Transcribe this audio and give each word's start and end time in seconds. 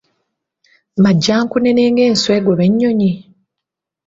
Majjankunene 1.03 1.83
ng'enswa 1.91 2.31
egoba 2.39 2.63
ennyonyi? 2.69 3.11